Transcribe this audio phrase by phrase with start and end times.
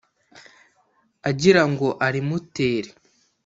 [1.29, 2.89] agira ngo arimutere.